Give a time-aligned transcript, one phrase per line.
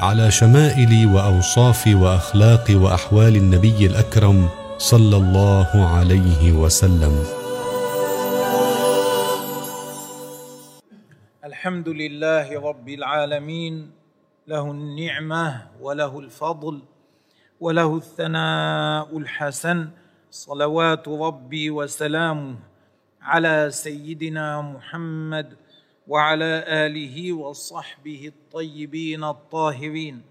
[0.00, 7.14] على شمائل واوصاف واخلاق وأحوال النبي الأكرم صلى الله عليه وسلم.
[11.44, 13.90] الحمد لله رب العالمين
[14.48, 16.80] له النعمة وله الفضل
[17.60, 19.88] وله الثناء الحسن
[20.30, 22.56] صلوات ربي وسلامه
[23.22, 25.59] على سيدنا محمد
[26.10, 30.22] وعلى آله وصحبه الطيبين الطاهرين.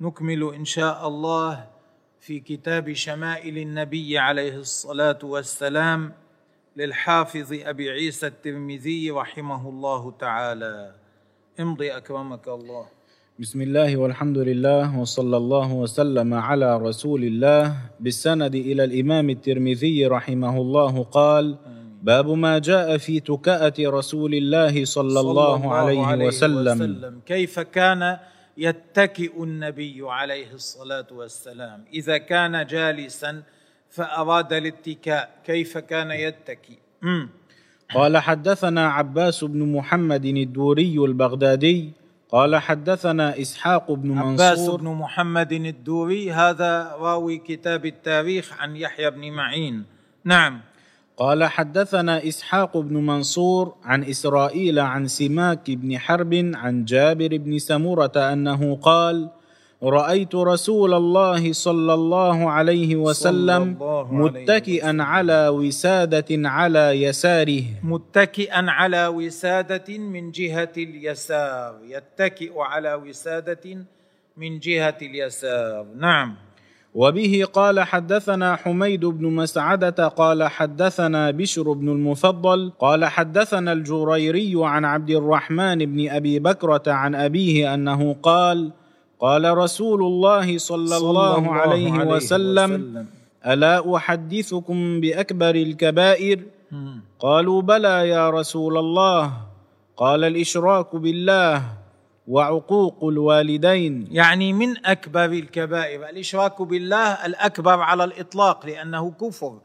[0.00, 1.66] نكمل إن شاء الله
[2.20, 6.12] في كتاب شمائل النبي عليه الصلاة والسلام
[6.76, 10.94] للحافظ أبي عيسى الترمذي رحمه الله تعالى.
[11.60, 12.86] امضي أكرمك الله.
[13.38, 17.76] بسم الله والحمد لله وصلى الله وسلم على رسول الله.
[18.00, 21.56] بالسند إلى الإمام الترمذي رحمه الله قال
[22.02, 27.20] باب ما جاء في تكأة رسول الله صلى الله عليه وسلم.
[27.26, 28.18] كيف كان
[28.58, 33.42] يتكئ النبي عليه الصلاة والسلام؟ إذا كان جالسا
[33.90, 35.30] فأراد الاتكاء.
[35.44, 37.28] كيف كان يتكئ؟ مم.
[37.94, 41.92] قال حدثنا عباس بن محمد الدوري البغدادي.
[42.30, 44.80] قال حدثنا إسحاق بن عباس منصور.
[44.80, 46.32] بن محمد الدوري.
[46.32, 49.84] هذا راوي كتاب التاريخ عن يحيى بن معين.
[50.24, 50.60] نعم.
[51.18, 58.16] قال حدثنا إسحاق بن منصور عن إسرائيل عن سماك بن حرب عن جابر بن سمره
[58.16, 59.30] أنه قال
[59.82, 67.62] رأيت رسول الله صلى الله عليه وسلم الله عليه متكئا على وسادة على يساره.
[67.82, 73.86] متكئا على وسادة من جهة اليسار يتكئ على وسادة
[74.36, 75.86] من جهة اليسار.
[75.96, 76.47] نعم.
[76.98, 84.84] وبه قال حدثنا حميد بن مسعدة قال حدثنا بشر بن المفضل قال حدثنا الجريري عن
[84.84, 88.72] عبد الرحمن بن أبي بكرة عن أبيه أنه قال
[89.20, 93.06] قال رسول الله صلى, الله, عليه, وسلم,
[93.46, 96.38] ألا أحدثكم بأكبر الكبائر.
[97.20, 99.32] قالوا بلى يا رسول الله.
[99.96, 101.62] قال الإشراك بالله.
[102.28, 104.08] وعقوق الوالدين.
[104.10, 106.08] يعني من أكبر الكبائر.
[106.08, 109.58] الإشراك بالله الأكبر على الإطلاق لأنه كفر.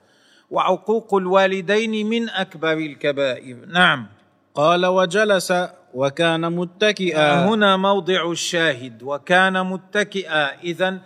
[0.52, 3.58] وعقوق الوالدين من أكبر الكبائر.
[3.68, 4.08] نعم.
[4.56, 5.54] قال وجلس
[5.94, 7.46] وكان متكئا.
[7.48, 9.04] هنا موضع الشاهد.
[9.04, 10.62] وكان متكئا.
[10.64, 11.00] إذا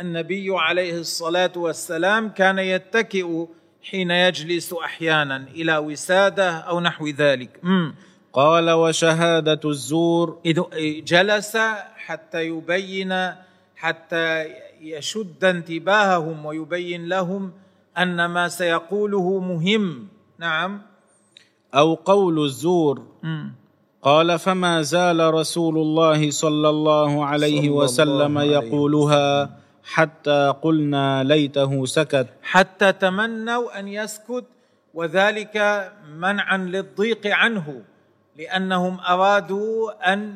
[0.00, 3.46] النبي عليه الصلاة والسلام كان يتكئ
[3.90, 7.60] حين يجلس أحيانا إلى وسادة أو نحو ذلك.
[7.62, 7.94] مم.
[8.34, 10.38] قال وشهادة الزور.
[10.46, 10.62] إذ
[11.06, 11.56] جلس
[11.96, 13.12] حتى يبين
[13.76, 14.46] حتى
[14.80, 17.52] يشد انتباههم ويبين لهم
[17.98, 20.08] أن ما سيقوله مهم.
[20.38, 20.82] نعم.
[21.74, 23.02] أو قول الزور.
[23.22, 23.52] مم.
[24.02, 29.50] قال فما زال رسول الله صلى الله عليه صلى الله وسلم عليه يقولها
[29.84, 32.26] حتى قلنا ليته سكت.
[32.42, 34.44] حتى تمنوا أن يسكت
[34.94, 35.56] وذلك
[36.18, 37.82] منعا للضيق عنه.
[38.38, 40.34] لأنهم أرادوا أن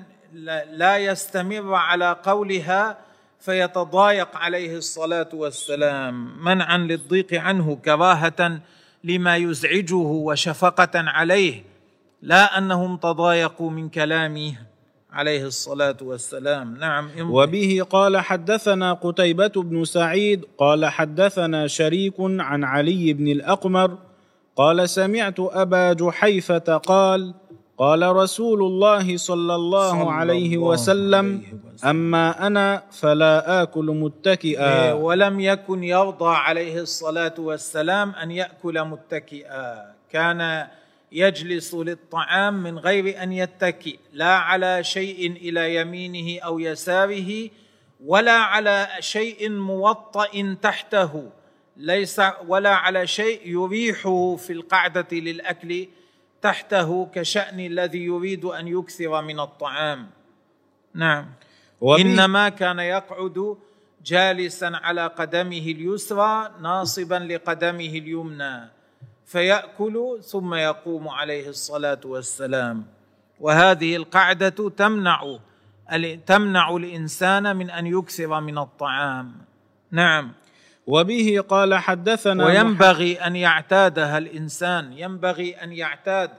[0.72, 2.98] لا- يستمر على قولها
[3.40, 8.60] فيتضايق عليه الصلاة والسلام منعا للضيق عنه كراهة
[9.04, 11.62] لما يزعجه وشفقة عليه
[12.22, 14.52] لا أنهم تضايقوا من كلامه
[15.12, 17.10] عليه الصلاة والسلام نعم.
[17.30, 23.98] وبه قال حدثنا قتيبة بن سعيد قال حدثنا شريك عن علي بن الأقمر
[24.56, 27.34] قال سمعت أبا جحيفة قال
[27.78, 31.42] قال رسول الله صلى الله عليه وسلم.
[31.84, 39.94] أما أنا فلا آكل إيه، متكئا ولم يكن يرضى عليه الصلاة والسلام أن يأكل متكئا.
[40.10, 40.66] كان
[41.12, 47.50] يجلس للطعام من غير أن يتكئ لا على شيء إلى يمينه أو يساره
[48.06, 51.30] ولا على شيء موطأ تحته.
[51.76, 55.88] ليس ولا على شيء يريحه في القعدة للأكل
[56.42, 60.10] تحته كشأن الذي يريد أن يكثر من الطعام.
[60.94, 61.26] نعم.
[61.82, 63.56] إنما كان يقعد
[64.04, 68.68] جالسا على قدمه اليسرى ناصبا لقدمه اليمنى
[69.26, 72.86] فيأكل ثم يقوم عليه الصلاة والسلام.
[73.40, 75.38] وهذه القعدة تمنع
[76.26, 79.32] تمنع الإنسان من أن يكثر من الطعام.
[79.90, 80.32] نعم.
[80.88, 86.30] وبه قال حدثنا وينبغي أن يعتادها الإنسان ينبغي أن يعتاد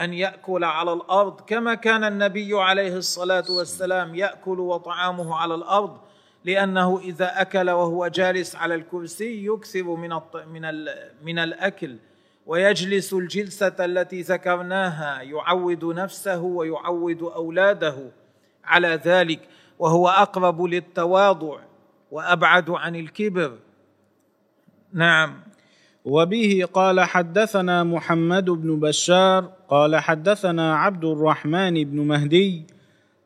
[0.00, 5.98] أن يأكل على الأرض كما كان النبي عليه الصلاة والسلام يأكل وطعامه على الأرض
[6.44, 10.10] لأنه إذا أكل وهو جالس على الكرسي يكثر من
[10.52, 10.84] من
[11.24, 11.96] من الأكل.
[12.46, 17.96] ويجلس الجلسة التي ذكرناها يعود نفسه ويعود أولاده
[18.64, 19.40] على ذلك
[19.78, 21.58] وهو أقرب للتواضع
[22.10, 23.52] وأبعد عن الكبر.
[24.94, 25.34] نعم.
[26.04, 32.66] وبه قال حدثنا محمد بن بشار قال حدثنا عبد الرحمن بن مهدي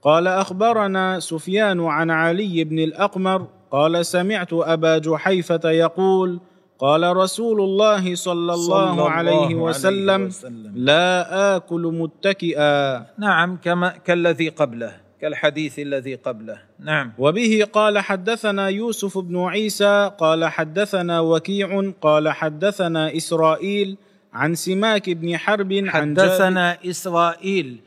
[0.03, 6.41] قال أخبرنا سفيان عن علي بن الأقمر قال سمعت أبا جحيفة يقول
[6.79, 10.73] قال رسول الله صلى الله, صلى الله عليه, وسلم, عليه وسلم.
[10.75, 13.07] لا آكل متكئا.
[13.19, 15.08] نعم كما كالذي قبله.
[15.21, 16.59] كالحديث الذي قبله.
[16.79, 17.13] نعم.
[17.19, 23.97] وبه قال حدثنا يوسف بن عيسى قال حدثنا وكيع قال حدثنا إسرائيل
[24.33, 27.81] عن سماك بن حرب حدثنا عن إسرائيل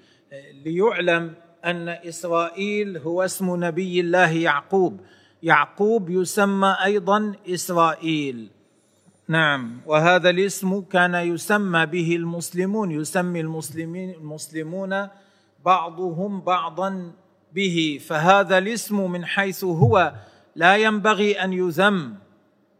[0.65, 1.33] ليعلم
[1.65, 4.99] أن إسرائيل هو اسم نبي الله يعقوب.
[5.43, 8.49] يعقوب يسمى أيضا إسرائيل.
[9.27, 9.81] نعم.
[9.85, 15.07] وهذا الاسم كان يسمى به المسلمون يسمي المسلمين المسلمون
[15.65, 17.11] بعضهم بعضا
[17.55, 20.13] به فهذا الاسم من حيث هو.
[20.55, 22.15] لا ينبغي أن يذم.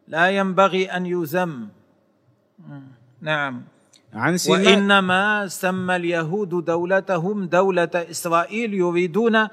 [0.07, 1.69] لا ينبغي أن يذم.
[3.21, 3.63] نعم.
[4.13, 9.47] عن وإنما سمى اليهود دولتهم دولة إسرائيل يريدون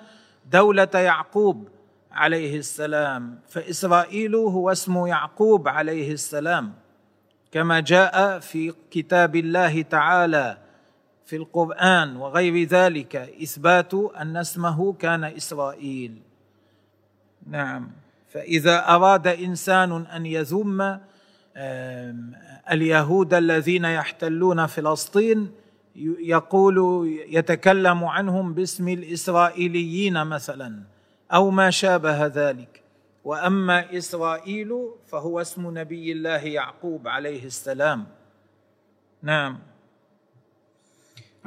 [0.53, 1.69] دولة يعقوب
[2.13, 3.39] عليه السلام.
[3.49, 6.73] فإسرائيل هو اسم يعقوب عليه السلام.
[7.53, 10.59] كما جاء في كتاب الله تعالى.
[11.29, 16.23] في القرآن وغير ذلك إثبات أن اسمه كان إسرائيل.
[17.47, 17.91] نعم.
[18.29, 21.01] فإذا أراد إنسان أن يذم
[22.73, 25.51] اليهود الذين يحتلون فلسطين
[26.21, 30.83] يقول يتكلم عنهم باسم الإسرائيليين مثلا
[31.33, 32.83] أو ما شابه ذلك.
[33.25, 34.73] وأما إسرائيل
[35.07, 38.07] فهو اسم نبي الله يعقوب عليه السلام.
[39.23, 39.59] نعم.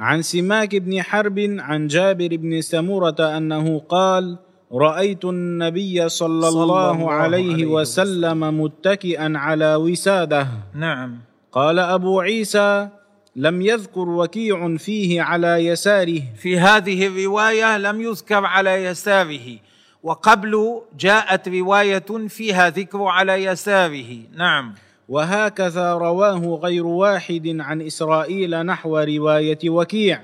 [0.02, 4.38] عن سماك بن حرب عن جابر بن سمورة أنه قال
[4.72, 10.46] رأيت النبي صلى, صلى الله, الله عليه, عليه وسلم متكئا على وسادة.
[10.74, 11.18] نعم.
[11.52, 12.88] قال أبو عيسى
[13.36, 16.22] لم يذكر وكيع فيه على يساره.
[16.36, 19.58] في هذه الرواية لم يذكر على يساره
[20.02, 24.18] وقبل جاءت رواية فيها ذكر على يساره.
[24.36, 24.74] نعم.
[25.08, 30.22] وهكذا رواه غير واحد عن إسرائيل نحو رواية وكيع.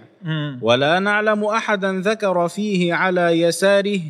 [0.62, 4.00] ولا نعلم أحدا ذكر فيه على يساره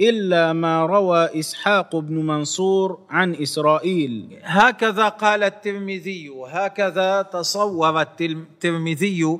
[0.00, 4.38] إلا ما روى إسحاق بن منصور عن إسرائيل.
[4.42, 9.38] هكذا قال الترمذي وهكذا تصور الترمذي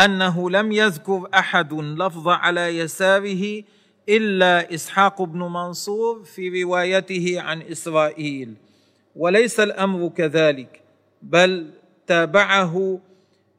[0.00, 3.62] أنه لم يذكر أحد لفظ على يساره
[4.08, 8.54] إلا إسحاق بن منصور في روايته عن إسرائيل.
[9.20, 10.82] وليس الأمر كذلك
[11.22, 11.70] بل
[12.06, 13.00] تابعه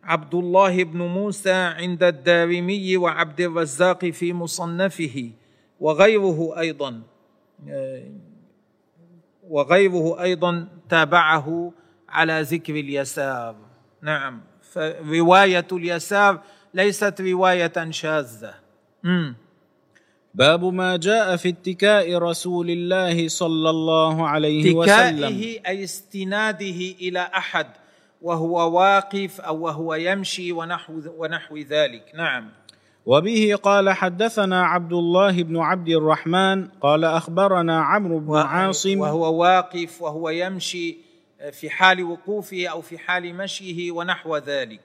[0.03, 5.31] عبد الله بن موسى عند الدارمي وعبد الرزاق في مصنفه
[5.79, 7.01] وغيره أيضا
[9.43, 11.73] وغيره أيضا تابعه
[12.09, 13.55] على ذكر اليسار.
[14.01, 16.41] نعم فروايه اليسار
[16.73, 18.53] ليست رواية شاذة.
[20.33, 25.23] باب ما جاء في اتكاء رسول الله صلى الله عليه وسلم.
[25.23, 27.67] اتكائه أي استناده إلى أحد
[28.21, 32.03] وهو واقف أو وهو يمشي ونحو ونحو ذلك.
[32.15, 32.49] نعم.
[33.05, 38.99] وبه قال حدثنا عبد الله بن عبد الرحمن قال أخبرنا عمرو بن عاصم.
[38.99, 40.97] وهو واقف وهو يمشي
[41.51, 44.81] في حال وقوفه أو في حال مشيه ونحو ذلك.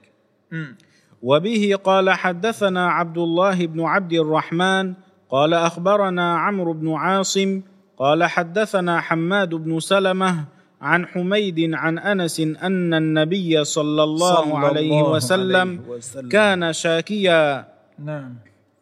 [1.23, 4.95] وبه قال حدثنا عبد الله بن عبد الرحمن
[5.31, 7.63] قال أخبرنا عمرو بن عاصم
[7.99, 10.45] قال حدثنا حماد بن سلمة
[10.81, 16.29] عن حميد عن أنس أن النبي صلى الله, صلى عليه, الله وسلم عليه وسلم.
[16.29, 17.69] كان شاكيا.
[17.99, 18.35] نعم.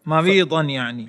[0.07, 1.09] مريضا يعني.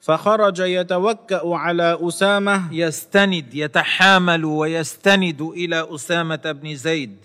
[0.00, 2.74] فخرج يتوكأ على أسامة.
[2.74, 7.16] يستند يتحامل ويستند إلى أسامة بن زيد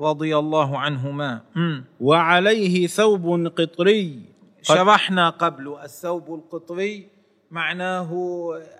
[0.00, 1.40] رضي الله عنهما.
[2.00, 4.18] وعليه ثوب قطري.
[4.62, 7.08] شرحنا قبل الثوب القطري
[7.50, 8.10] معناه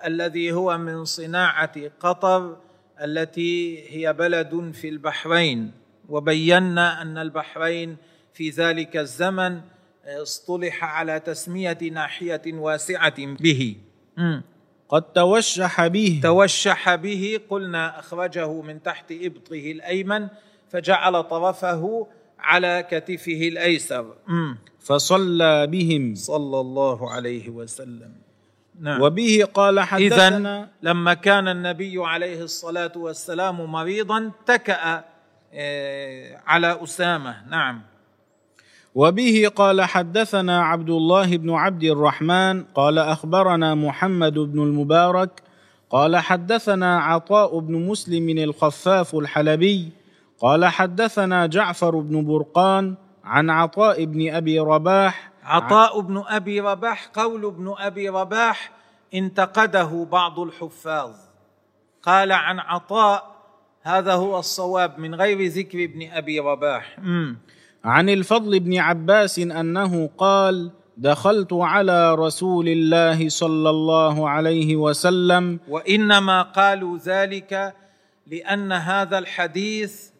[0.05, 2.57] الذي هو من صناعة قطر
[3.03, 5.73] التي هي بلد في البحرين.
[6.09, 7.97] وبينا أن البحرين
[8.35, 9.61] في ذلك الزمن
[10.07, 13.77] اصطلح على تسمية ناحية واسعة به.
[14.89, 16.21] قد توشح به.
[16.23, 20.29] توشح به قلنا أخرجه من تحت إبطه الأيمن
[20.71, 22.07] فجعل طرفه
[22.39, 24.15] على كتفه الأيسر.
[24.89, 26.15] فصلى بهم.
[26.15, 28.13] صلى الله عليه وسلم.
[28.81, 29.03] نعم.
[29.03, 35.05] وبه قال حدثنا لما كان النبي عليه الصلاة والسلام مريضا اتكأ
[35.55, 37.49] آه، على أسامة.
[37.51, 37.83] نعم.
[38.95, 45.43] وبه قال حدثنا عبد الله بن عبد الرحمن قال أخبرنا محمد بن المبارك
[45.91, 49.89] قال حدثنا عطاء بن مسلم الخفاف الحلبي
[50.41, 55.31] قال حدثنا جعفر بن برقان عن عطاء بن أبي رباح.
[55.45, 58.71] عطاء بن أبي رباح قول ابن أبي رباح
[59.15, 61.13] انتقده بعض الحفاظ.
[62.03, 63.37] قال عن عطاء
[63.83, 66.99] هذا هو الصواب من غير ذكر ابن أبي رباح.
[66.99, 67.39] مم.
[67.85, 75.61] عن الفضل بن عباس أنه قال دخلت على رسول الله صلى الله عليه وسلم.
[75.69, 77.75] وإنما قالوا ذلك
[78.27, 80.11] لأن هذا الحديث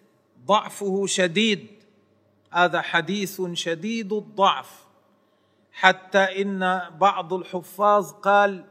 [0.47, 1.78] ضعفه شديد.
[2.51, 4.87] هذا حديث شديد الضعف.
[5.73, 8.65] حتى إن بعض الحفاظ قال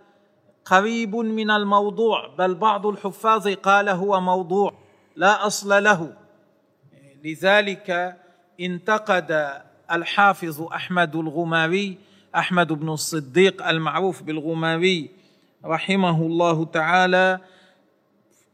[0.65, 4.74] قريب من الموضوع بل بعض الحفاظ قال هو موضوع
[5.15, 6.13] لا أصل له.
[7.24, 8.17] لذلك
[8.60, 11.98] انتقد الحافظ أحمد الغماري
[12.36, 15.10] أحمد بن الصديق المعروف بالغماري
[15.65, 17.39] رحمه الله تعالى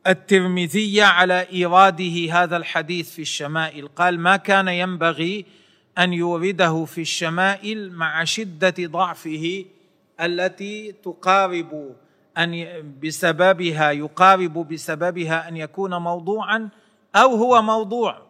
[0.07, 3.87] الترمذي على إيراده هذا الحديث في الشمائل.
[3.87, 5.45] قال ما كان ينبغي
[5.97, 9.65] أن يورده في الشمائل مع شدة ضعفه
[10.21, 11.95] التي تقارب
[12.37, 12.65] أن
[13.03, 16.69] بسببها يقارب بسببها أن يكون موضوعا
[17.15, 18.21] أو هو موضوع.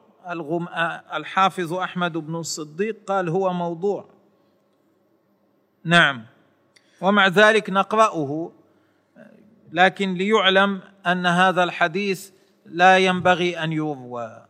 [1.13, 4.05] الحافظ أحمد بن الصديق قال هو موضوع.
[5.83, 6.25] نعم.
[7.01, 8.51] ومع ذلك نقرأه.
[9.73, 12.29] لكن ليعلم أن هذا الحديث
[12.65, 14.45] لا ينبغي أن يروى.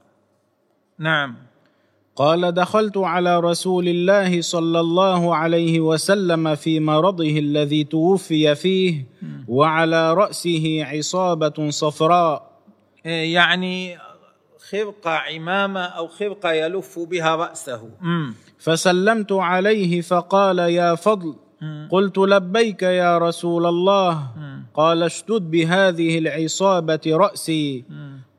[1.00, 1.36] نعم.
[2.16, 9.06] قال دخلت على رسول الله صلى الله عليه وسلم في مرضه الذي توفي فيه
[9.48, 12.52] وعلى رأسه عصابة صفراء.
[13.06, 13.98] إيه يعني
[14.72, 17.90] خرقه عمامة أو خرقه يلف بها رأسه.
[18.60, 21.36] فسلمت عليه فقال يا فضل
[21.92, 24.28] قلت لبيك يا رسول الله.
[24.74, 27.84] قال اشدد بهذه العصابة رأسي.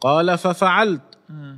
[0.00, 1.00] قال ففعلت.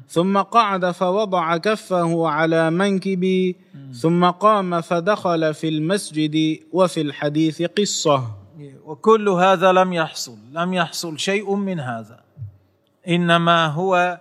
[0.08, 3.56] ثم قعد فوضع كفه على منكبي.
[3.92, 8.24] ثم قام فدخل في المسجد وفي الحديث قصة.
[8.84, 12.20] وكل هذا لم يحصل لم يحصل شيء من هذا.
[13.08, 14.20] إنما هو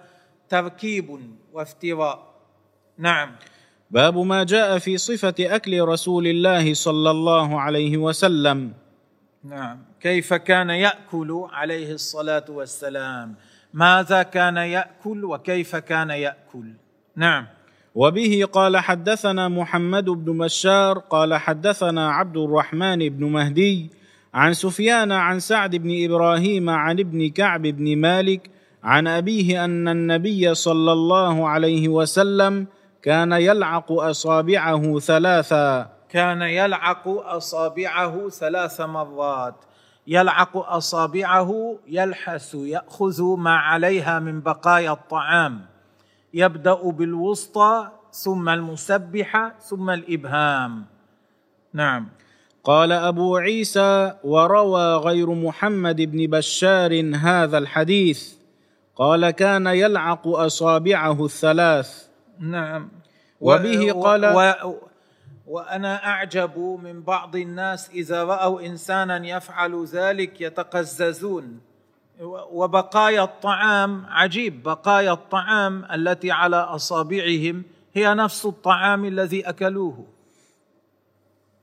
[0.50, 1.19] تركيب
[1.53, 2.33] وافتراء.
[2.97, 3.31] نعم.
[3.91, 8.74] باب ما جاء في صفة أكل رسول الله صلى الله عليه وسلم.
[9.43, 9.79] نعم.
[10.05, 13.35] كيف كان يأكل عليه الصلاة والسلام؟
[13.74, 16.74] ماذا كان يأكل وكيف كان يأكل؟
[17.15, 17.47] نعم.
[17.95, 23.89] وبه قال حدثنا محمد بن بشار قال حدثنا عبد الرحمن بن مهدي
[24.33, 28.50] عن سفيان عن سعد بن إبراهيم عن ابن كعب بن مالك
[28.83, 32.67] عن أبيه أن النبي صلى الله عليه وسلم
[33.01, 35.89] كان يلعق أصابعه ثلاثا.
[36.09, 39.55] كان يلعق أصابعه ثلاث مرات.
[40.07, 45.65] يلعق أصابعه يلحس يأخذ ما عليها من بقايا الطعام.
[46.33, 50.85] يبدأ بالوسطى ثم المسبحه ثم الإبهام.
[51.74, 52.07] نعم.
[52.63, 58.33] قال أبو عيسى وروى غير محمد بن بشار هذا الحديث.
[58.95, 62.07] قال كان يلعق أصابعه الثلاث.
[62.39, 62.89] نعم.
[63.41, 64.75] وبه و- قال- و
[65.48, 71.60] وأنا أعجب من بعض الناس إذا رأوا إنسانا يفعل ذلك يتقززون.
[72.52, 80.08] وبقايا الطعام عجيب بقايا الطعام التي على أصابعهم هي نفس الطعام الذي أكلوه.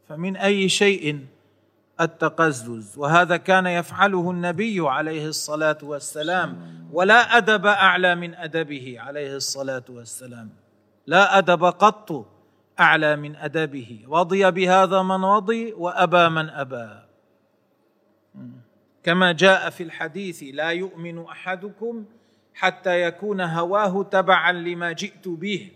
[0.09, 1.27] فمن أي شيء
[2.01, 6.57] التقزز؟ وهذا كان يفعله النبي عليه الصلاة والسلام.
[6.93, 10.51] ولا أدب أعلى من أدبه عليه الصلاة والسلام.
[11.07, 12.32] لا أدب قط.
[12.81, 14.01] أعلى من أدبه.
[14.09, 16.89] رضي بهذا من رضي وأبى من أبى.
[19.03, 22.05] كما جاء في الحديث لا يؤمن أحدكم
[22.55, 25.71] حتى يكون هواه تبعا لما جئت به.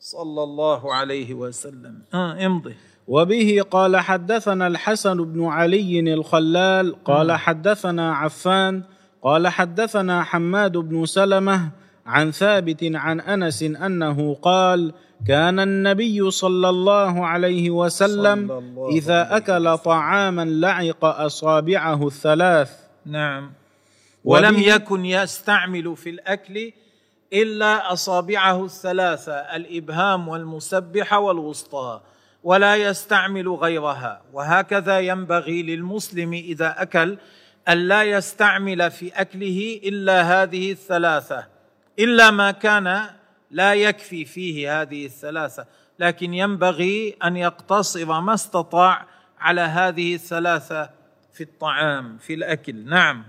[0.00, 2.02] صلى الله عليه وسلم.
[2.14, 2.74] آه امضي.
[3.08, 8.82] وبه قال حدثنا الحسن بن علي الخلال قال حدثنا عفان
[9.22, 11.70] قال حدثنا حماد بن سلمة
[12.06, 14.92] عن ثابت عن أنس أنه قال
[15.26, 22.70] كان النبي صلى الله عليه وسلم الله إذا عليه أكل طعاما لعق أصابعه الثلاث.
[23.06, 23.52] نعم.
[24.24, 26.72] ولم يكن يستعمل في الأكل
[27.32, 32.00] إلا أصابعه الثلاثة الإبهام والمسبحه والوسطى
[32.44, 34.22] ولا يستعمل غيرها.
[34.32, 37.18] وهكذا ينبغي للمسلم إذا أكل
[37.68, 41.55] الا يستعمل في أكله إلا هذه الثلاثة.
[41.98, 43.02] إلا ما كان
[43.50, 45.66] لا يكفي فيه هذه الثلاثة.
[45.98, 49.06] لكن ينبغي أن يقتصر ما استطاع
[49.40, 50.90] على هذه الثلاثة
[51.32, 52.84] في الطعام في الأكل.
[52.84, 53.24] نعم.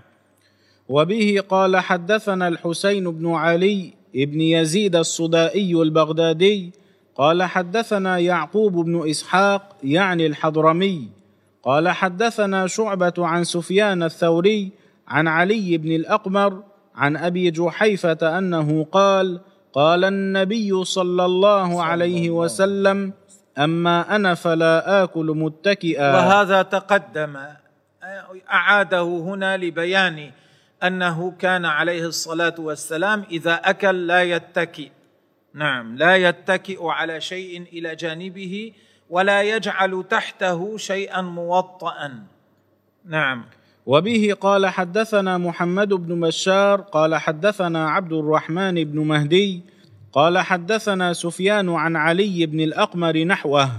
[0.88, 6.72] وبه قال حدثنا الحسين بن علي بن يزيد الصدائي البغدادي.
[7.16, 11.08] قال حدثنا يعقوب بن إسحاق يعني الحضرمي.
[11.62, 14.70] قال حدثنا شعبة عن سفيان الثوري
[15.08, 16.62] عن علي بن الأقمر
[16.98, 19.40] عن أبي جحيفة أنه قال
[19.72, 23.12] قال النبي صلى الله عليه وسلم
[23.58, 26.14] أما أنا فلا آكل متكئا.
[26.14, 27.38] وهذا تقدم
[28.52, 30.30] أعاده هنا لبيان
[30.82, 34.90] أنه كان عليه الصلاة والسلام إذا أكل لا يتكئ.
[35.54, 38.72] نعم لا يتكئ على شيء إلى جانبه
[39.10, 42.22] ولا يجعل تحته شيئا موطئا.
[43.04, 43.44] نعم.
[43.88, 49.62] وبه قال حدثنا محمد بن بشار قال حدثنا عبد الرحمن بن مهدي
[50.12, 53.70] قال حدثنا سفيان عن علي بن الأقمر نحوه.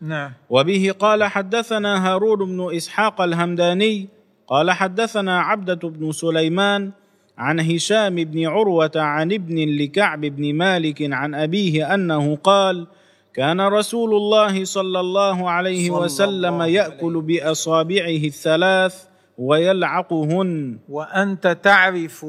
[0.00, 0.32] نعم.
[0.50, 4.08] وبه قال حدثنا هارون بن إسحاق الهمداني
[4.46, 6.90] قال حدثنا عبدة بن سليمان
[7.38, 12.86] عن هشام بن عروة عن ابن لكعب بن مالك عن أبيه أنه قال
[13.34, 19.09] كان رسول الله صلى الله عليه صلى وسلم عليه بأصابعه الثلاث
[19.40, 20.78] ويلعقهن.
[20.88, 22.26] وأنت تعرف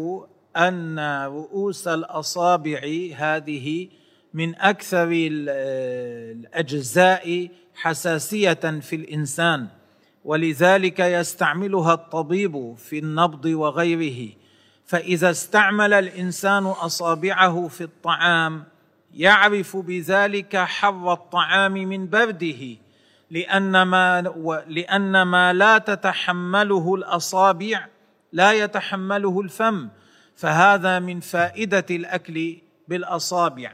[0.57, 2.81] أن رؤوس الأصابع
[3.15, 3.87] هذه
[4.33, 5.49] من أكثر ال-
[6.39, 9.67] الأجزاء حساسية في الإنسان
[10.25, 14.29] ولذلك يستعملها الطبيب في النبض وغيره.
[14.85, 18.63] فإذا استعمل الإنسان أصابعه في الطعام
[19.13, 22.77] يعرف بذلك حر الطعام من برده.
[23.31, 24.21] لأن ما
[24.67, 27.87] لأن ما لا تتحمله الأصابع
[28.33, 29.89] لا يتحمله الفم
[30.35, 33.71] فهذا من فائدة الأكل بالأصابع.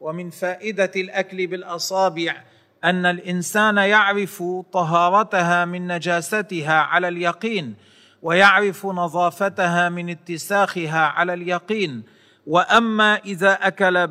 [0.00, 2.36] ومن فائدة الأكل بالأصابع
[2.84, 4.42] أن الإنسان يعرف
[4.72, 7.74] طهارتها من نجاستها على اليقين
[8.22, 12.02] ويعرف نظافتها من اتساخها على اليقين.
[12.46, 14.06] وأما إذا أكل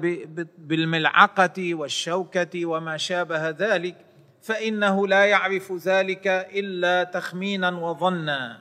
[0.57, 4.06] بالملعقة والشوكة وما شابه ذلك
[4.47, 8.60] فإنه لا يعرف ذلك إلا تخمينا وظنا.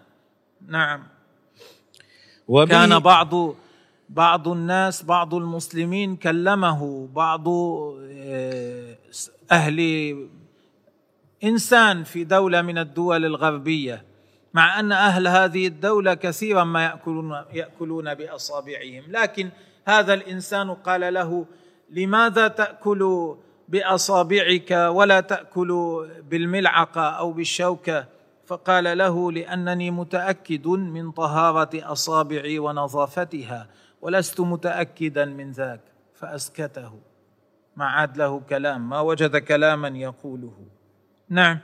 [0.69, 1.03] نعم.
[2.49, 3.55] وبه كان بعض
[4.09, 8.97] بعض الناس بعض المسلمين كلمه بعض آه،
[9.53, 9.79] أهل
[11.45, 14.05] إنسان في دولة من الدول الغربية
[14.55, 19.03] مع أن أهل هذه الدولة كثيرا ما ياكلون يأكلون بأصابعهم.
[19.09, 19.51] لكن
[19.85, 21.47] هذا الإنسان قال له
[21.91, 23.35] لماذا تأكل
[23.69, 26.01] بأصابعك ولا تأكل
[26.31, 28.07] بالملعقة أو بالشوكة.
[28.47, 33.69] فقال له لأنني متأكد من طهارة أصابعي ونظافتها
[34.03, 35.81] ولست متأكدا من ذاك.
[36.15, 36.93] فأسكته.
[37.77, 40.55] ما عاد له كلام ما وجد كلاما يقوله.
[41.29, 41.59] نعم.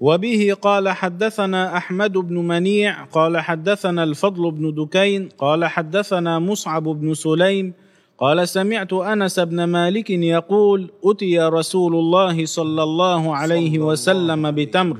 [0.00, 7.14] وبه قال حدثنا أحمد بن منيع قال حدثنا الفضل بن دكين قال حدثنا مصعب بن
[7.14, 7.74] سليم
[8.22, 14.98] قال سمعت أنس بن مالك يقول أتي رسول الله صلى الله عليه وسلم بتمر.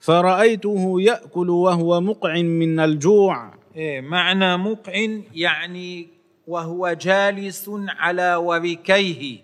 [0.00, 3.54] فرأيته يأكل وهو مقع من الجوع.
[3.76, 4.92] إيه معنى مقع
[5.34, 6.08] يعني
[6.46, 9.38] وهو جالس على وركيه.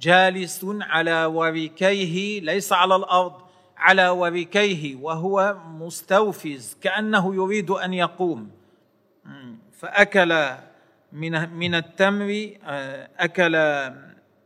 [0.00, 3.32] جالس على وركيه ليس على الأرض
[3.76, 8.48] على وركيه وهو مستوفز كأنه يريد أن يقوم.
[9.78, 10.46] فأكل
[11.12, 13.52] من من التمر آه، أكل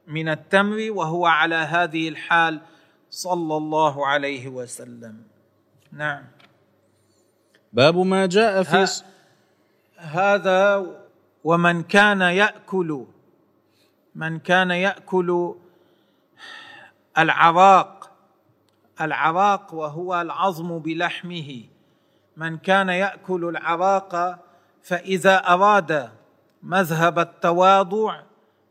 [0.07, 2.61] من التمر وهو على هذه الحال
[3.11, 5.23] صلى الله عليه وسلم.
[5.93, 6.25] نعم.
[7.73, 9.05] باب ما جاء في ص-
[9.97, 10.87] هذا
[11.45, 13.07] ومن كان يأكل
[14.15, 15.55] من كان يأكل
[17.19, 18.11] العراق
[19.01, 21.65] العراق وهو العظم بلحمه.
[22.37, 24.39] من كان يأكل العراق
[24.83, 26.11] فإذا أراد
[26.63, 28.21] مذهب التواضع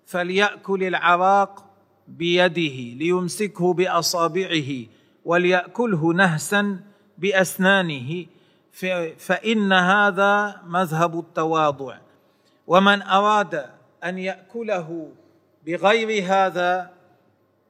[0.05, 1.65] فليأكل العراق
[2.07, 4.85] بيده ليمسكه بأصابعه
[5.25, 6.79] وليأكله نهسا
[7.17, 8.25] بأسنانه
[9.17, 11.97] فإن هذا مذهب التواضع.
[12.67, 13.65] ومن أراد
[14.03, 15.11] أن يأكله
[15.65, 16.91] بغير هذا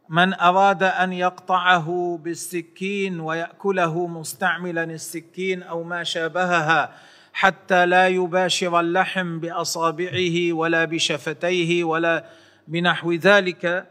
[0.09, 6.93] من أراد أن يقطعه بالسكين ويأكله مستعملا السكين أو ما شابهها
[7.39, 12.25] حتى لا يباشر اللحم بأصابعه ولا بشفتيه ولا
[12.67, 13.87] بنحو ذلك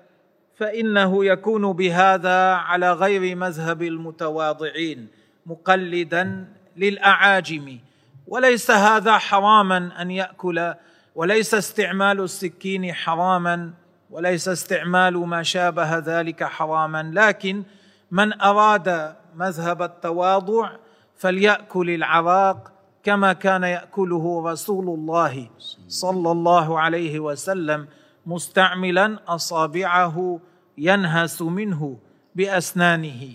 [0.57, 5.09] فإنه يكون بهذا على غير مذهب المتواضعين
[5.47, 7.79] مقلدا للأعاجم.
[8.27, 10.75] وليس هذا حراما أن يأكل
[11.15, 13.71] وليس استعمال السكين حراما
[14.11, 17.11] وليس استعمال ما شابه ذلك حراما.
[17.15, 17.63] لكن
[18.11, 20.71] من أراد مذهب التواضع
[21.17, 22.78] فليأكل العراق
[23.09, 25.51] كما كان يأكله رسول الله
[25.88, 27.87] صلى الله عليه وسلم
[28.27, 30.40] مستعملا أصابعه
[30.79, 31.99] ينهس منه
[32.35, 33.29] بأسنانه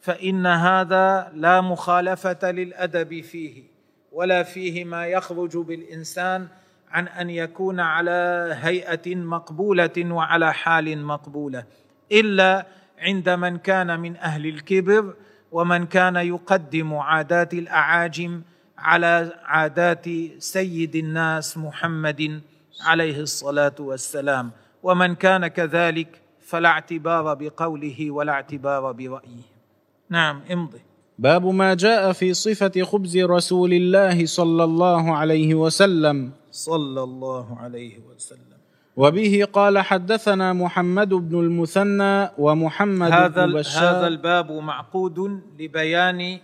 [0.00, 3.62] فإن هذا لا مخالفة للأدب فيه
[4.12, 6.48] ولا فيه ما يخرج بالإنسان
[6.90, 11.64] عن أن يكون على هيئة مقبولة وعلى حال مقبولة
[12.12, 12.66] إلا
[12.98, 15.14] عند من كان من أهل الكبر
[15.52, 18.42] ومن كان يقدم عادات الأعاجم
[18.82, 20.06] على عادات
[20.38, 22.40] سيد الناس محمد
[22.82, 24.50] عليه الصلاة والسلام.
[24.82, 29.46] ومن كان كذلك فلا اعتبار بقوله ولا اعتبار برأيه.
[30.10, 30.82] نعم امضي.
[31.18, 36.32] باب ما جاء في صفة خبز رسول الله صلى الله عليه وسلم.
[36.50, 38.58] صلى الله عليه وسلم.
[38.96, 43.96] وبه قال حدثنا محمد بن المثنى ومحمد هذا بن بشار.
[43.96, 45.18] هذا الباب معقود
[45.58, 46.38] لبيان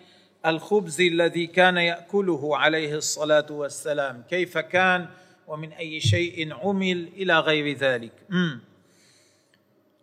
[0.46, 5.07] الخبز الذي كان يأكله عليه الصلاة والسلام كيف كان
[5.48, 8.12] ومن أي شيء عمل إلى غير ذلك.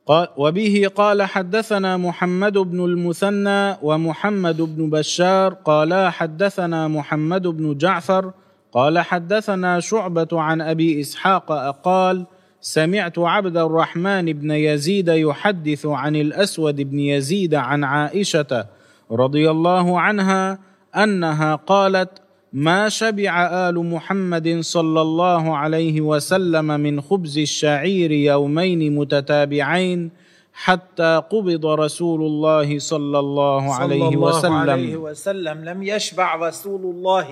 [0.06, 8.34] قال وبه قال حدثنا محمد بن المثنى ومحمد بن بشار قالا حدثنا محمد بن جعفر
[8.72, 12.26] قال حدثنا شعبة عن أبي إسحاق قال
[12.62, 18.66] سمعت عبد الرحمن بن يزيد يحدث عن الأسود بن يزيد عن عائشة
[19.12, 20.60] رضي الله عنها
[20.96, 22.10] أنها قالت
[22.54, 30.12] ما شبع آل محمد صلى الله عليه وسلم من خبز الشعير يومين متتابعين
[30.54, 34.54] حتى قبض رسول الله صلى الله عليه صلى الله وسلم.
[34.54, 37.28] عليه وسلم لم يشبع رسول الله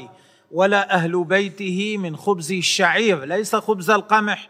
[0.52, 4.50] ولا أهل بيته من خبز الشعير ليس خبز القمح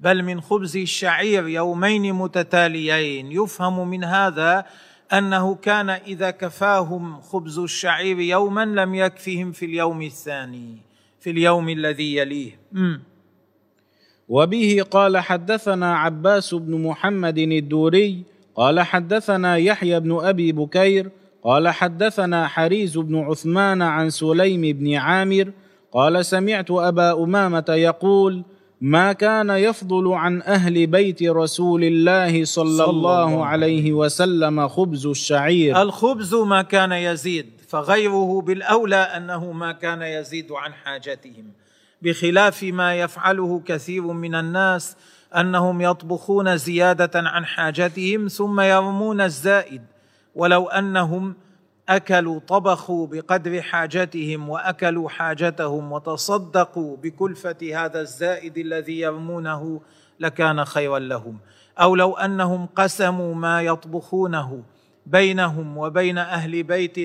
[0.00, 3.32] بل من خبز الشعير يومين متتاليين.
[3.32, 4.64] يفهم من هذا
[5.12, 10.76] أنه كان إذا كفاهم خبز الشعير يوما لم يكفهم في اليوم الثاني
[11.20, 13.02] في اليوم الذي يليه مم.
[14.28, 18.22] وبه قال حدثنا عباس بن محمد الدوري
[18.54, 21.10] قال حدثنا يحيى بن أبي بكير
[21.44, 25.52] قال حدثنا حريز بن عثمان عن سليم بن عامر
[25.92, 28.42] قال سمعت أبا أمامة يقول
[28.80, 35.06] ما كان يفضل عن أهل بيت رسول الله صلى, صلى الله الله عليه وسلم خبز
[35.06, 35.82] الشعير.
[35.82, 41.44] الخبز ما كان يزيد فغيره بالأولى أنه ما كان يزيد عن حاجتهم.
[42.02, 44.96] بخلاف ما يفعله كثير من الناس
[45.36, 49.82] أنهم يطبخون زيادة عن حاجتهم ثم يرمون الزائد
[50.34, 51.34] ولو أنهم
[51.90, 59.80] أكلوا طبخوا بقدر حاجتهم وأكلوا حاجتهم وتصدقوا بكلفة هذا الزائد الذي يرمونه
[60.20, 61.38] لكان خيرا لهم.
[61.80, 64.62] أو لو أنهم قسموا ما يطبخونه
[65.06, 66.98] بينهم وبين أهل بيت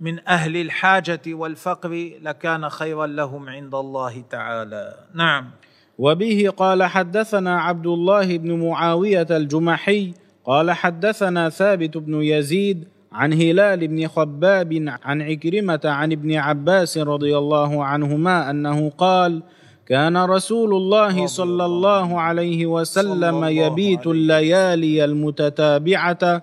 [0.00, 4.94] من أهل الحاجة والفقر لكان خيرا لهم عند الله تعالى.
[5.14, 5.50] نعم.
[5.98, 13.88] وبه قال حدثنا عبد الله بن معاوية الجمحي قال حدثنا ثابت بن يزيد عن هلال
[13.88, 19.42] بن خباب عن عكرمة عن ابن عباس رضي الله عنهما أنه قال
[19.88, 26.42] كان رسول الله صلى الله عليه وسلم يبيت الليالي المتتابعة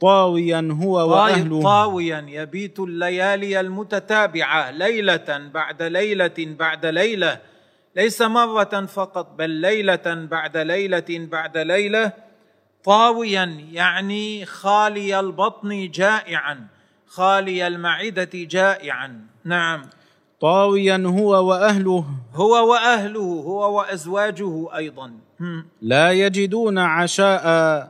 [0.00, 1.62] طاويا هو وأهله.
[1.62, 7.38] طاويا يبيت الليالي المتتابعة ليلة بعد ليلة بعد ليلة
[7.96, 12.23] ليس مرة فقط بل ليلة بعد ليلة بعد ليلة.
[12.84, 16.66] طاويا يعني خالي البطن جائعا
[17.06, 19.20] خالي المعدة جائعا.
[19.44, 19.82] نعم.
[20.40, 22.04] طاويا هو وأهله.
[22.34, 25.12] هو وأهله هو وأزواجه أيضا.
[25.82, 27.44] لا يجدون عشاء.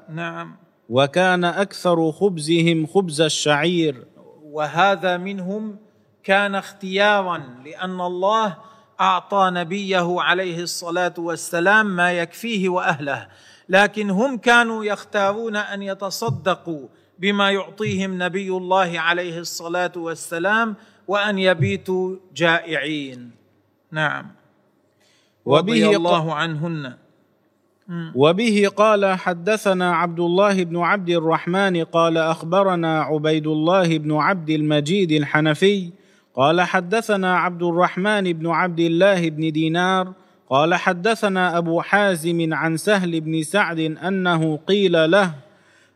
[0.09, 0.57] نعم.
[0.89, 4.05] وكان أكثر خبزهم خبز الشعير.
[4.43, 5.77] وهذا منهم
[6.25, 8.57] كان اختيارا لأن الله
[9.01, 13.29] أعطى نبيه عليه الصلاة والسلام ما يكفيه وأهله.
[13.69, 20.75] لكن هم كانوا يختارون أن يتصدقوا بما يعطيهم نبي الله عليه الصلاة والسلام
[21.09, 23.31] وأن يبيتوا جائعين.
[23.91, 24.27] نعم.
[25.47, 26.95] رضي وبه الله عنهن.
[28.15, 35.13] وبه قال حدثنا عبد الله بن عبد الرحمن قال أخبرنا عبيد الله بن عبد المجيد
[35.13, 35.91] الحنفي
[36.35, 40.13] قال حدثنا عبد الرحمن بن عبد الله بن دينار
[40.51, 45.35] قال حدثنا أبو حازم عن سهل بن سعد أنه قيل له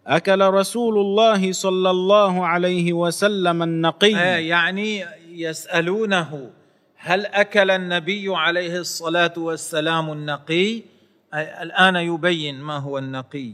[0.06, 6.50] أكل رسول الله صلى الله عليه وسلم النقي؟ آه يعني يسألونه
[6.96, 10.82] هل أكل النبي عليه الصلاة والسلام النقي؟
[11.34, 13.52] آه الآن يبين ما هو النقي.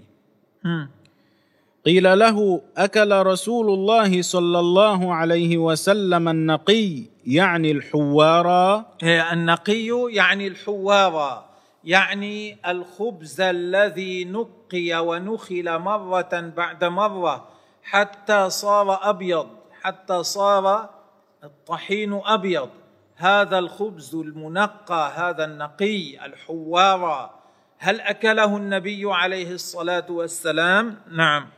[1.86, 11.44] قيل له أكل رسول الله صلى الله عليه وسلم النقي؟ يعني الحوارى النقي يعني الحوارى
[11.84, 17.48] يعني الخبز الذي نقي ونخل مرة بعد مرة
[17.82, 19.48] حتى صار أبيض
[19.82, 20.90] حتى صار
[21.44, 22.68] الطحين أبيض.
[23.16, 27.30] هذا الخبز المنقى هذا النقي الحوارى
[27.78, 31.48] هل أكله النبي عليه الصلاة والسلام؟ نعم.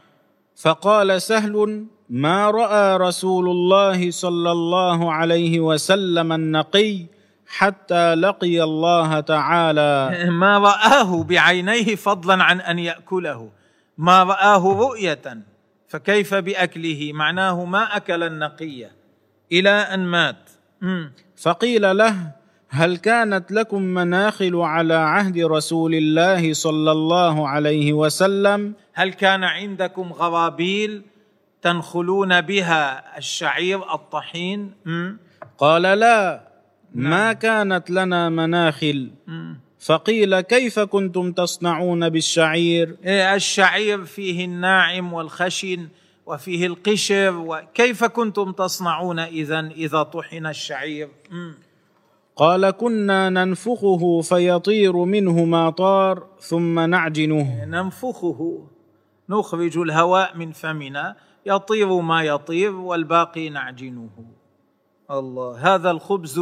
[0.56, 7.06] فقال سهل ما رأى رسول الله صلى الله عليه وسلم النقي
[7.46, 10.10] حتى لقي الله تعالى.
[10.42, 13.50] ما رآه بعينيه فضلا عن أن يأكله.
[13.98, 15.38] ما رآه رؤية.
[15.88, 18.92] فكيف بأكله؟ معناه ما أكل النقية
[19.52, 20.50] إلى أن مات.
[21.36, 22.32] فقيل له
[22.68, 30.12] هل كانت لكم مناخل على عهد رسول الله صلى الله عليه وسلم؟ هل كان عندكم
[30.12, 31.02] غرابيل؟
[31.62, 34.74] تنخلون بها الشعير الطحين.
[35.58, 36.48] قال لا
[36.94, 39.10] ما كانت لنا مناخل.
[39.78, 45.88] فقيل كيف كنتم تصنعون بالشعير؟ إيه، الشعير فيه الناعم والخشن
[46.26, 51.08] وفيه القشر وكيف كنتم تصنعون إذا إذا طحن الشعير.
[52.36, 57.64] قال كنا ننفخه فيطير منه ما طار ثم نعجنه.
[57.64, 58.68] ننفخه.
[59.28, 64.10] نخرج الهواء من فمنا يطير ما يطير والباقي نعجنه
[65.10, 66.40] الله هذا الخبز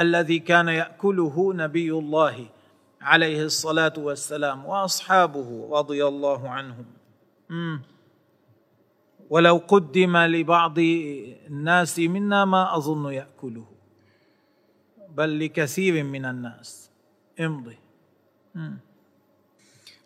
[0.00, 2.46] الذي كان يأكله نبي الله
[3.00, 6.84] عليه الصلاة والسلام وأصحابه رضي الله عنهم.
[9.30, 13.66] ولو قدم لبعض الناس منا ما أظن يأكله
[15.16, 16.90] بل لكثير من الناس
[17.40, 17.78] امضي
[18.54, 18.78] مم.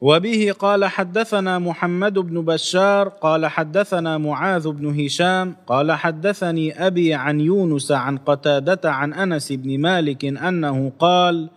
[0.00, 7.40] وبه قال حدثنا محمد بن بشار قال حدثنا معاذ بن هشام قال حدثني أبي عن
[7.40, 11.48] يونس عن قتادة عن أنس بن مالك أنه قال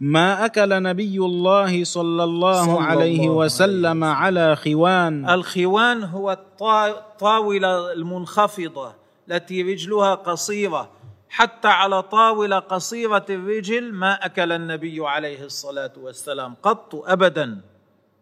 [0.00, 5.30] ما أكل نبي الله صلى الله صلى عليه الله وسلم على خوان.
[5.30, 8.92] الخوان هو الطا- الطاولة المنخفضة
[9.30, 10.90] التي رجلها قصيرة.
[11.28, 17.60] حتى على طاولة قصيرة الرجل ما أكل النبي عليه الصلاة والسلام قط أبدا.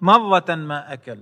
[0.00, 1.18] مرة ما أكل.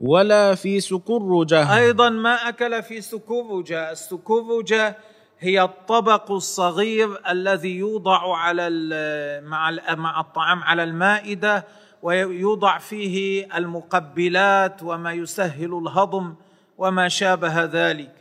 [0.00, 1.76] ولا في سكرجة.
[1.76, 3.92] أيضا ما أكل في سكرجة.
[3.92, 4.96] السكرجة
[5.40, 8.70] هي الطبق الصغير الذي يوضع على
[9.44, 11.64] مع مع الطعام على المائدة
[12.02, 16.34] ويوضع فيه المقبلات وما يسهل الهضم
[16.78, 18.14] وما شابه ذلك.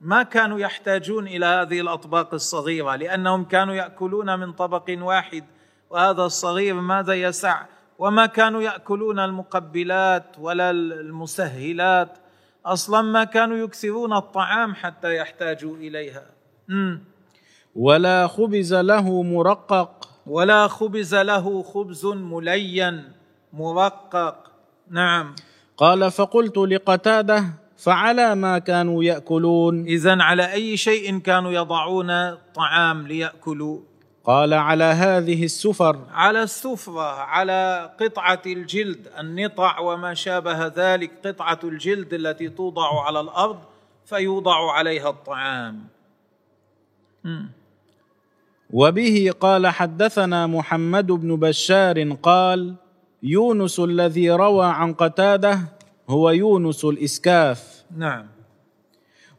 [0.00, 5.44] ما كانوا يحتاجون إلى هذه الأطباق الصغيرة لأنهم كانوا يأكلون من طبق واحد.
[5.90, 7.62] وهذا الصغير ماذا يسع؟
[8.00, 12.18] وما كانوا يأكلون المقبلات ولا المسهلات.
[12.66, 16.24] أصلا ما كانوا يكثرون الطعام حتى يحتاجوا إليها.
[16.68, 17.00] مم.
[17.76, 20.08] ولا خبز له مرقق.
[20.26, 23.04] ولا خبز له خبز ملين
[23.52, 24.36] مرقق.
[24.90, 25.34] نعم.
[25.76, 27.44] قال فقلت لقتادة
[27.76, 33.89] فعلى ما كانوا يأكلون؟ اذا على أي شيء كانوا يضعون طعام ليأكلوا؟
[34.24, 35.98] قال على هذه السفر.
[36.12, 39.08] على السفرة على قطعة الجلد.
[39.18, 43.58] النطع وما شابه ذلك قطعة الجلد التي توضع على الأرض
[44.06, 45.86] فيوضع عليها الطعام.
[48.70, 52.74] وبه قال حدثنا محمد بن بشار قال
[53.22, 55.60] يونس الذي روى عن قتادة
[56.08, 57.84] هو يونس الإسكاف.
[57.96, 58.39] نعم.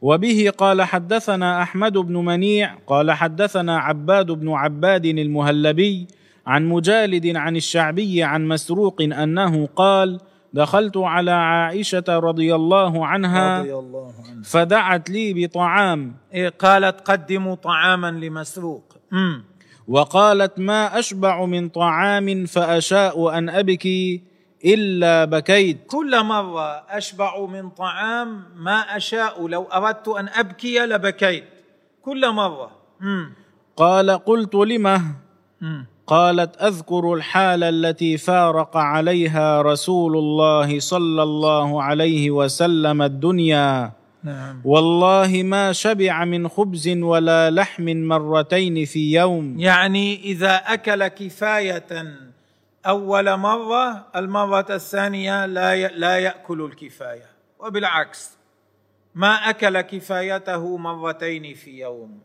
[0.02, 6.06] وبه قال حدثنا أحمد بن منيع قال حدثنا عباد بن عباد المهلبي
[6.46, 10.20] عن مجالد عن الشعبي عن مسروق أنه قال
[10.52, 16.14] دخلت على عائشة رضي الله عنها رضي الله عنه فدعت لي بطعام.
[16.34, 18.96] إيه قالت قدموا طعاما لمسروق.
[19.12, 19.44] مم.
[19.88, 24.31] وقالت ما أشبع من طعام فأشاء أن أبكي.
[24.64, 25.78] إلا بكيت.
[25.86, 29.48] كل مرة أشبع من طعام ما أشاء.
[29.48, 31.44] لو أردت أن أبكي لبكيت.
[32.02, 32.70] كل مرة.
[33.00, 33.32] مم.
[33.76, 34.54] قال قلت
[35.60, 35.86] مم.
[36.06, 43.92] قالت أذكر الحال التي فارق عليها رسول الله صلى الله عليه وسلم الدنيا.
[44.24, 44.60] نعم.
[44.64, 49.60] والله ما شبع من خبز ولا لحم مرتين في يوم.
[49.60, 51.86] يعني إذا أكل كفاية
[52.86, 57.26] أول مرة المرة الثانية لا لا يأكل الكفاية.
[57.58, 58.30] وبالعكس
[59.14, 62.20] ما أكل كفايته مرتين في يوم.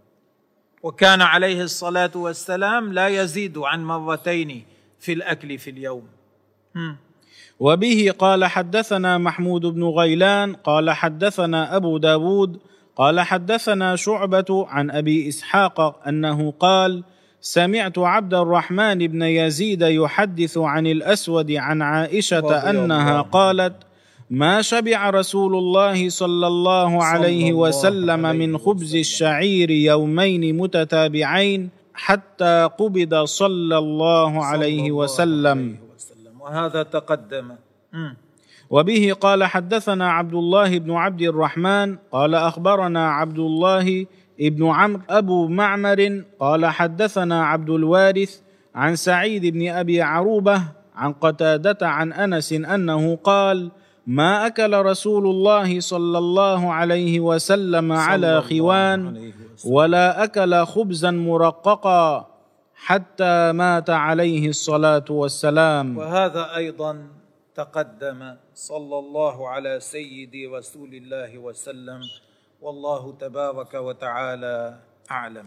[0.83, 4.65] وكان عليه الصلاة والسلام لا يزيد عن مرتين
[4.99, 6.07] في الأكل في اليوم.
[7.59, 12.59] وبه قال حدثنا محمود بن غيلان قال حدثنا أبو داود
[12.95, 17.03] قال حدثنا شعبة عن أبي إسحاق أنه قال
[17.41, 21.81] سمعت عبد الرحمن بن يزيد يحدث عن الأسود عن
[22.69, 23.73] أنها الله قالت
[24.29, 28.95] ما شبع رسول الله صلى الله عليه وسلم من خبز.
[28.95, 35.77] الشعير يومين متتابعين حتى قبض صلى الله عليه وسلم.
[36.39, 37.55] وهذا تقدم.
[38.69, 41.97] وبه قال حدثنا عبد الله بن عبد الرحمن.
[42.11, 44.05] قال أخبرنا عبد الله
[44.39, 48.39] بن عمرو أبو معمر قال حدثنا عبد الوارث
[48.75, 50.61] عن سعيد بن أبي عروبة
[50.95, 53.71] عن قتادة عن أنس أنه قال
[54.07, 59.31] ما أكل رسول الله صلى الله عليه وسلم على خوان.
[59.65, 62.27] ولا أكل خبزا مرققا
[62.75, 67.07] حتى مات عليه الصلاة والسلام وهذا أيضا
[67.55, 71.99] تقدم صلى الله على سيدي رسول الله وسلم
[72.61, 74.75] والله تبارك وتعالى
[75.11, 75.45] أعلم.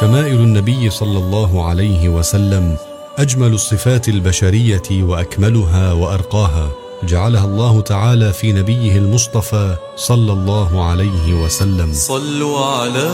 [0.00, 2.76] شمائل النبي صلى الله عليه وسلم
[3.18, 6.70] أجمل الصفات البشرية وأكملها وأرقاها
[7.02, 11.92] جعلها الله تعالى في نبيه المصطفى صلى الله عليه وسلم.
[11.92, 13.08] صلوا على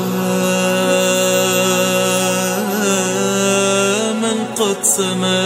[4.22, 5.44] من قد سما.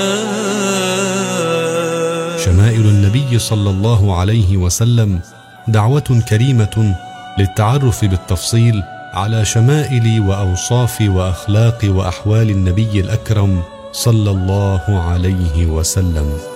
[2.38, 5.20] شمائل النبي صلى الله عليه وسلم
[5.68, 6.94] دعوة كريمة
[7.38, 8.82] للتعرف بالتفصيل
[9.14, 16.55] على شمائل وأوصاف وأخلاق وأحوال النبي الأكرم صلى الله عليه وسلم.